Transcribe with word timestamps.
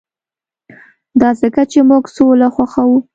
دا 1.21 1.29
ځکه 1.41 1.61
چې 1.71 1.79
موږ 1.89 2.03
سوله 2.15 2.47
خوښوو 2.55 2.97